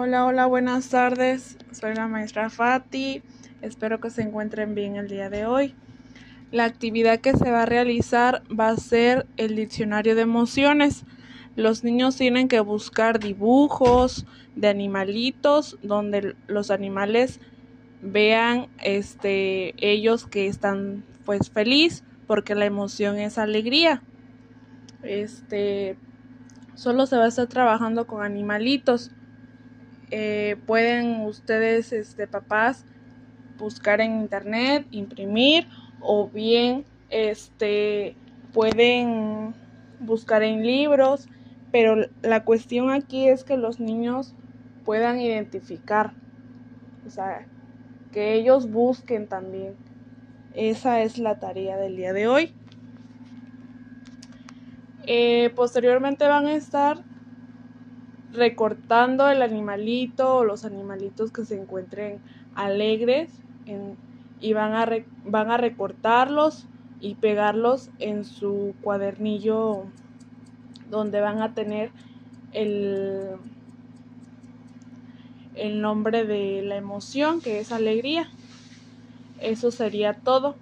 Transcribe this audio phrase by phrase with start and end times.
[0.00, 1.58] Hola, hola, buenas tardes.
[1.72, 3.20] Soy la maestra Fati.
[3.62, 5.74] Espero que se encuentren bien el día de hoy.
[6.52, 11.04] La actividad que se va a realizar va a ser el diccionario de emociones.
[11.56, 14.24] Los niños tienen que buscar dibujos
[14.54, 17.40] de animalitos donde los animales
[18.00, 24.04] vean este ellos que están pues feliz porque la emoción es alegría.
[25.02, 25.96] Este
[26.76, 29.10] solo se va a estar trabajando con animalitos
[30.10, 32.84] eh, pueden ustedes, este, papás,
[33.58, 35.66] buscar en internet, imprimir
[36.00, 38.14] o bien este,
[38.52, 39.54] pueden
[40.00, 41.28] buscar en libros,
[41.72, 44.34] pero la cuestión aquí es que los niños
[44.84, 46.12] puedan identificar,
[47.06, 47.46] o sea,
[48.12, 49.74] que ellos busquen también.
[50.54, 52.54] Esa es la tarea del día de hoy.
[55.06, 57.02] Eh, posteriormente van a estar
[58.32, 62.20] recortando el animalito o los animalitos que se encuentren
[62.54, 63.30] alegres
[64.40, 64.88] y van a,
[65.24, 66.66] van a recortarlos
[67.00, 69.84] y pegarlos en su cuadernillo
[70.90, 71.90] donde van a tener
[72.52, 73.36] el,
[75.54, 78.28] el nombre de la emoción que es alegría.
[79.40, 80.56] Eso sería todo.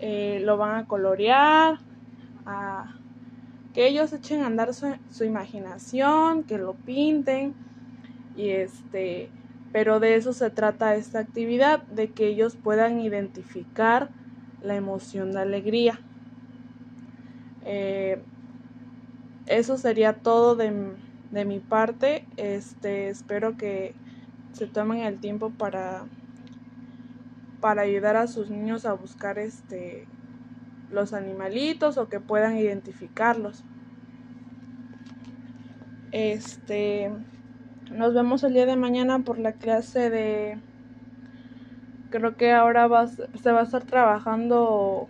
[0.00, 1.78] Eh, lo van a colorear,
[2.44, 2.94] a
[3.76, 7.52] que ellos echen a andar su, imaginación, que lo pinten
[8.34, 9.28] y este,
[9.70, 14.08] pero de eso se trata esta actividad, de que ellos puedan identificar
[14.62, 16.00] la emoción de alegría.
[17.66, 18.22] Eh,
[19.44, 20.94] eso sería todo de,
[21.30, 22.26] de, mi parte.
[22.38, 23.94] Este, espero que
[24.54, 26.06] se tomen el tiempo para,
[27.60, 30.08] para ayudar a sus niños a buscar este
[30.90, 33.64] los animalitos o que puedan identificarlos.
[36.12, 37.10] Este,
[37.90, 40.58] nos vemos el día de mañana por la clase de
[42.10, 45.08] creo que ahora va, se va a estar trabajando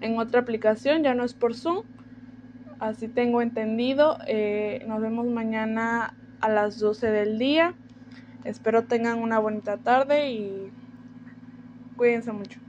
[0.00, 1.82] en otra aplicación, ya no es por Zoom.
[2.78, 4.18] Así tengo entendido.
[4.26, 7.74] Eh, nos vemos mañana a las 12 del día.
[8.44, 10.70] Espero tengan una bonita tarde y
[11.96, 12.65] cuídense mucho.